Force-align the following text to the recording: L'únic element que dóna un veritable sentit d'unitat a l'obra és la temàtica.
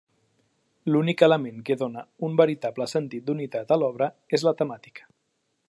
L'únic 0.93 1.21
element 1.27 1.59
que 1.67 1.77
dóna 1.83 2.03
un 2.29 2.39
veritable 2.41 2.89
sentit 2.95 3.29
d'unitat 3.29 3.75
a 3.77 3.79
l'obra 3.83 4.09
és 4.39 4.47
la 4.49 4.55
temàtica. 4.63 5.07